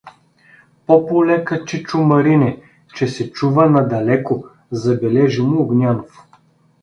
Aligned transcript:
—По-полека, 0.85 1.65
чичо 1.65 1.97
Марине, 2.03 2.61
че 2.95 3.07
се 3.07 3.31
чува 3.31 3.69
надалеко— 3.69 4.45
забележи 4.71 5.41
му 5.41 5.61
Огнянов. 5.61 6.23